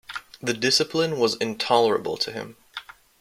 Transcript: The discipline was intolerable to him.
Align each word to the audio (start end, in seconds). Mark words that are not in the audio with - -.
The 0.41 0.55
discipline 0.55 1.19
was 1.19 1.35
intolerable 1.35 2.17
to 2.17 2.31
him. 2.31 2.57